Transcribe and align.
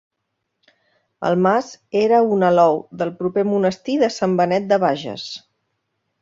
El 1.27 1.35
mas 1.47 1.69
era 1.99 2.21
un 2.37 2.45
alou 2.47 2.79
del 3.03 3.11
proper 3.19 3.45
monestir 3.51 3.99
de 4.05 4.11
Sant 4.17 4.35
Benet 4.41 4.67
de 4.73 4.81
Bages. 4.87 5.29